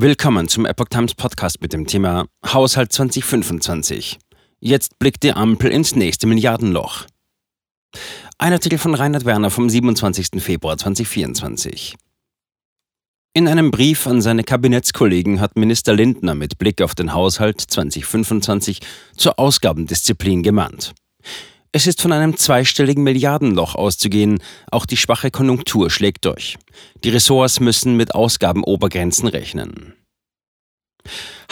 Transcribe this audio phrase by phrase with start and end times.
[0.00, 4.20] Willkommen zum Epoch Times Podcast mit dem Thema Haushalt 2025.
[4.60, 7.06] Jetzt blickt die Ampel ins nächste Milliardenloch.
[8.38, 10.40] Ein Artikel von Reinhard Werner vom 27.
[10.40, 11.96] Februar 2024.
[13.34, 18.78] In einem Brief an seine Kabinettskollegen hat Minister Lindner mit Blick auf den Haushalt 2025
[19.16, 20.94] zur Ausgabendisziplin gemahnt.
[21.70, 26.58] Es ist von einem zweistelligen Milliardenloch auszugehen, auch die schwache Konjunktur schlägt durch.
[27.04, 29.94] Die Ressorts müssen mit Ausgabenobergrenzen rechnen.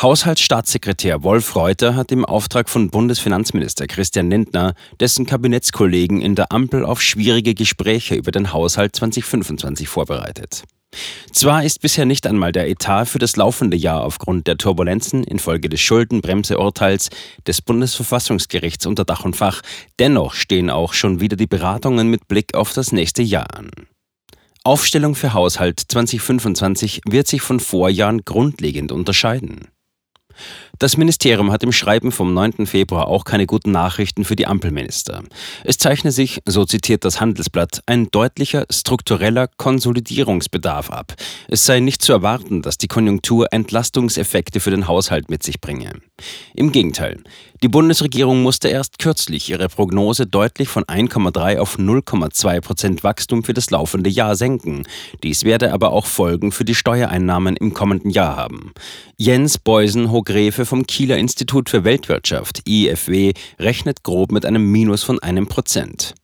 [0.01, 6.85] Haushaltsstaatssekretär Wolf Reuter hat im Auftrag von Bundesfinanzminister Christian Lindner dessen Kabinettskollegen in der Ampel
[6.85, 10.65] auf schwierige Gespräche über den Haushalt 2025 vorbereitet.
[11.33, 15.69] Zwar ist bisher nicht einmal der Etat für das laufende Jahr aufgrund der Turbulenzen infolge
[15.69, 17.11] des Schuldenbremseurteils
[17.47, 19.63] des Bundesverfassungsgerichts unter Dach und Fach,
[19.99, 23.71] dennoch stehen auch schon wieder die Beratungen mit Blick auf das nächste Jahr an.
[24.65, 29.69] Aufstellung für Haushalt 2025 wird sich von Vorjahren grundlegend unterscheiden.
[30.79, 32.67] Das Ministerium hat im Schreiben vom 9.
[32.67, 35.23] Februar auch keine guten Nachrichten für die Ampelminister.
[35.65, 41.15] Es zeichne sich, so zitiert das Handelsblatt, ein deutlicher struktureller Konsolidierungsbedarf ab.
[41.49, 45.93] Es sei nicht zu erwarten, dass die Konjunktur Entlastungseffekte für den Haushalt mit sich bringe.
[46.55, 47.23] Im Gegenteil,
[47.63, 53.55] die Bundesregierung musste erst kürzlich ihre Prognose deutlich von 1,3 auf 0,2 Prozent Wachstum für
[53.55, 54.83] das laufende Jahr senken.
[55.23, 58.73] Dies werde aber auch Folgen für die Steuereinnahmen im kommenden Jahr haben.
[59.17, 65.47] Jens Beusen-Hogrefe vom Kieler Institut für Weltwirtschaft, IFW, rechnet grob mit einem Minus von einem
[65.47, 66.15] Prozent.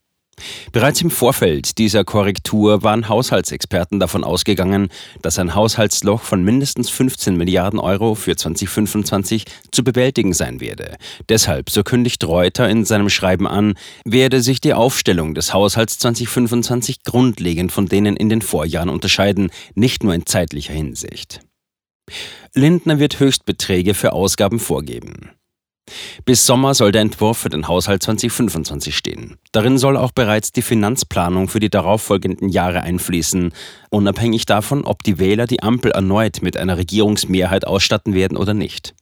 [0.72, 4.88] Bereits im Vorfeld dieser Korrektur waren Haushaltsexperten davon ausgegangen,
[5.20, 10.96] dass ein Haushaltsloch von mindestens 15 Milliarden Euro für 2025 zu bewältigen sein werde.
[11.28, 17.04] Deshalb, so kündigt Reuter in seinem Schreiben an, werde sich die Aufstellung des Haushalts 2025
[17.04, 21.40] grundlegend von denen in den Vorjahren unterscheiden, nicht nur in zeitlicher Hinsicht.
[22.54, 25.30] Lindner wird Höchstbeträge für Ausgaben vorgeben.
[26.24, 29.38] Bis Sommer soll der Entwurf für den Haushalt 2025 stehen.
[29.50, 33.52] Darin soll auch bereits die Finanzplanung für die darauffolgenden Jahre einfließen,
[33.90, 38.94] unabhängig davon, ob die Wähler die Ampel erneut mit einer Regierungsmehrheit ausstatten werden oder nicht.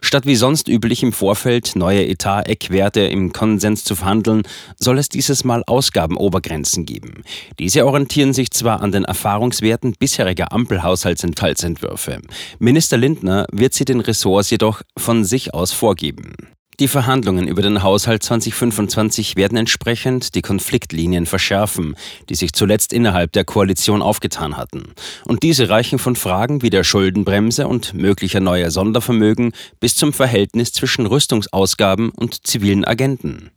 [0.00, 4.42] Statt wie sonst üblich im Vorfeld neue Etat-Eckwerte im Konsens zu verhandeln,
[4.78, 7.24] soll es dieses Mal Ausgabenobergrenzen geben.
[7.58, 12.20] Diese orientieren sich zwar an den Erfahrungswerten bisheriger Ampelhaushaltsentfallsentwürfe.
[12.58, 16.34] Minister Lindner wird sie den Ressorts jedoch von sich aus vorgeben.
[16.80, 21.96] Die Verhandlungen über den Haushalt 2025 werden entsprechend die Konfliktlinien verschärfen,
[22.28, 24.92] die sich zuletzt innerhalb der Koalition aufgetan hatten.
[25.24, 30.72] Und diese reichen von Fragen wie der Schuldenbremse und möglicher neuer Sondervermögen bis zum Verhältnis
[30.72, 33.50] zwischen Rüstungsausgaben und zivilen Agenten.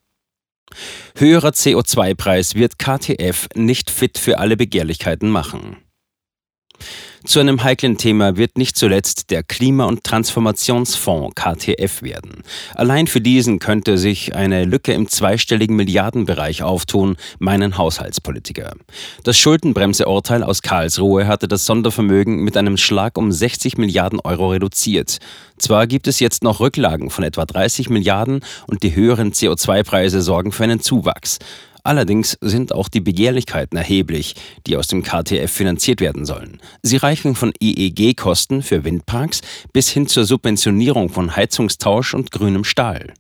[1.16, 5.78] Höherer CO2-Preis wird KTF nicht fit für alle Begehrlichkeiten machen.
[7.24, 12.42] Zu einem heiklen Thema wird nicht zuletzt der Klima- und Transformationsfonds KTF werden.
[12.74, 18.74] Allein für diesen könnte sich eine Lücke im zweistelligen Milliardenbereich auftun, meinen Haushaltspolitiker.
[19.24, 25.20] Das Schuldenbremseurteil aus Karlsruhe hatte das Sondervermögen mit einem Schlag um 60 Milliarden Euro reduziert.
[25.60, 30.52] Zwar gibt es jetzt noch Rücklagen von etwa 30 Milliarden und die höheren CO2-Preise sorgen
[30.52, 31.38] für einen Zuwachs.
[31.84, 34.36] Allerdings sind auch die Begehrlichkeiten erheblich,
[34.68, 36.60] die aus dem KTF finanziert werden sollen.
[36.82, 39.42] Sie reichen von EEG-Kosten für Windparks
[39.74, 43.14] bis hin zur Subventionierung von Heizungstausch und grünem Stahl.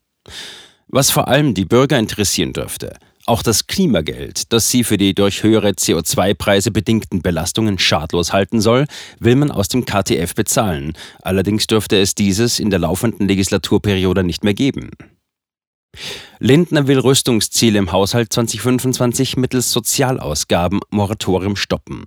[0.87, 5.43] Was vor allem die Bürger interessieren dürfte, auch das Klimageld, das sie für die durch
[5.43, 8.85] höhere CO2-Preise bedingten Belastungen schadlos halten soll,
[9.19, 10.93] will man aus dem KTF bezahlen.
[11.21, 14.89] Allerdings dürfte es dieses in der laufenden Legislaturperiode nicht mehr geben.
[16.39, 22.05] Lindner will Rüstungsziele im Haushalt 2025 mittels Sozialausgaben Moratorium stoppen.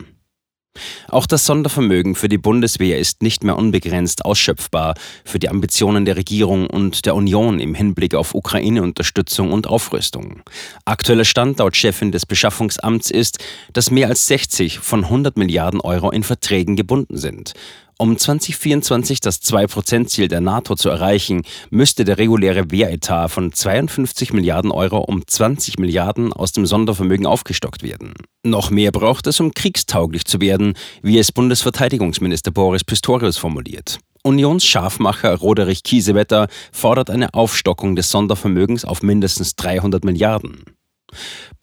[1.09, 4.95] Auch das Sondervermögen für die Bundeswehr ist nicht mehr unbegrenzt ausschöpfbar
[5.25, 10.43] für die Ambitionen der Regierung und der Union im Hinblick auf Ukraine-Unterstützung und Aufrüstung.
[10.85, 13.39] Aktueller Stand laut Chefin des Beschaffungsamts ist,
[13.73, 17.55] dass mehr als 60 von 100 Milliarden Euro in Verträgen gebunden sind.
[17.97, 24.73] Um 2024 das 2%-Ziel der NATO zu erreichen, müsste der reguläre Wehretat von 52 Milliarden
[24.73, 28.15] Euro um 20 Milliarden aus dem Sondervermögen aufgestockt werden.
[28.45, 34.01] Noch mehr braucht es, um kriegstauglich zu werden, wie es Bundesverteidigungsminister Boris Pistorius formuliert.
[34.25, 40.65] Unionsscharfmacher Roderich Kiesewetter fordert eine Aufstockung des Sondervermögens auf mindestens 300 Milliarden.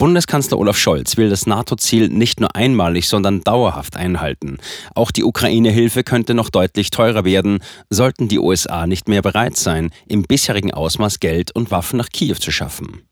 [0.02, 4.58] Bundeskanzler Olaf Scholz will das NATO-Ziel nicht nur einmalig, sondern dauerhaft einhalten.
[4.96, 9.90] Auch die Ukraine-Hilfe könnte noch deutlich teurer werden, sollten die USA nicht mehr bereit sein,
[10.08, 13.02] im bisherigen Ausmaß Geld und Waffen nach Kiew zu schaffen.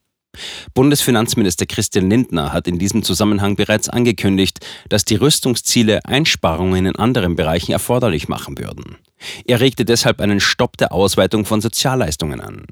[0.75, 4.59] Bundesfinanzminister Christian Lindner hat in diesem Zusammenhang bereits angekündigt,
[4.89, 8.97] dass die Rüstungsziele Einsparungen in anderen Bereichen erforderlich machen würden.
[9.45, 12.65] Er regte deshalb einen Stopp der Ausweitung von Sozialleistungen an.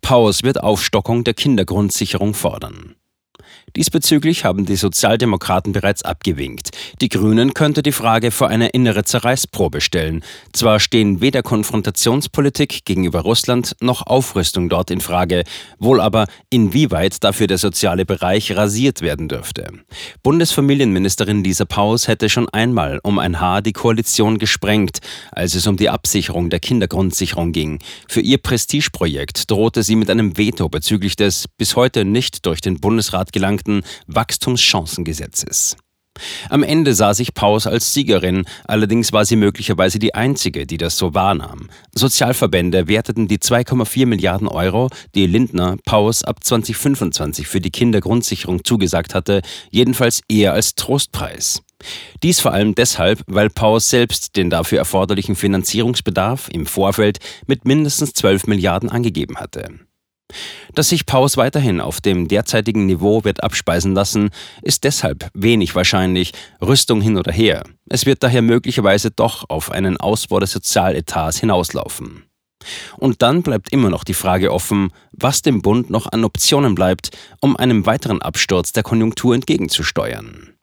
[0.00, 2.96] Paus wird Aufstockung der Kindergrundsicherung fordern.
[3.74, 6.70] Diesbezüglich haben die Sozialdemokraten bereits abgewinkt.
[7.00, 10.22] Die Grünen könnte die Frage vor eine innere Zerreißprobe stellen.
[10.52, 15.44] Zwar stehen weder Konfrontationspolitik gegenüber Russland noch Aufrüstung dort in Frage,
[15.78, 19.68] wohl aber inwieweit dafür der soziale Bereich rasiert werden dürfte.
[20.22, 24.98] Bundesfamilienministerin Lisa Paus hätte schon einmal um ein Haar die Koalition gesprengt,
[25.30, 27.78] als es um die Absicherung der Kindergrundsicherung ging.
[28.06, 32.78] Für ihr Prestigeprojekt drohte sie mit einem Veto bezüglich des bis heute nicht durch den
[32.78, 35.76] Bundesrat gelangten gelangten Wachstumschancengesetzes.
[36.50, 40.98] Am Ende sah sich Paus als Siegerin, allerdings war sie möglicherweise die einzige, die das
[40.98, 41.70] so wahrnahm.
[41.94, 49.14] Sozialverbände werteten die 2,4 Milliarden Euro, die Lindner Paus ab 2025 für die Kindergrundsicherung zugesagt
[49.14, 49.40] hatte,
[49.70, 51.62] jedenfalls eher als Trostpreis.
[52.22, 58.12] Dies vor allem deshalb, weil Paus selbst den dafür erforderlichen Finanzierungsbedarf im Vorfeld mit mindestens
[58.12, 59.70] 12 Milliarden angegeben hatte.
[60.74, 64.30] Dass sich Paus weiterhin auf dem derzeitigen Niveau wird abspeisen lassen,
[64.62, 67.64] ist deshalb wenig wahrscheinlich, Rüstung hin oder her.
[67.88, 72.24] Es wird daher möglicherweise doch auf einen Ausbau des Sozialetats hinauslaufen.
[72.96, 77.10] Und dann bleibt immer noch die Frage offen, was dem Bund noch an Optionen bleibt,
[77.40, 80.54] um einem weiteren Absturz der Konjunktur entgegenzusteuern.